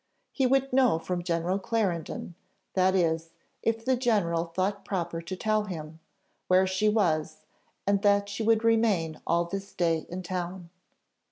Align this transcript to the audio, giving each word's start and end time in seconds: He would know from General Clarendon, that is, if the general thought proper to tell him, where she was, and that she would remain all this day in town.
He 0.31 0.47
would 0.47 0.73
know 0.73 0.97
from 0.97 1.21
General 1.21 1.59
Clarendon, 1.59 2.33
that 2.73 2.95
is, 2.95 3.29
if 3.61 3.85
the 3.85 3.95
general 3.95 4.45
thought 4.45 4.83
proper 4.83 5.21
to 5.21 5.35
tell 5.35 5.65
him, 5.65 5.99
where 6.47 6.65
she 6.65 6.89
was, 6.89 7.45
and 7.85 8.01
that 8.01 8.27
she 8.27 8.41
would 8.41 8.63
remain 8.63 9.21
all 9.27 9.45
this 9.45 9.73
day 9.73 10.07
in 10.09 10.23
town. 10.23 10.71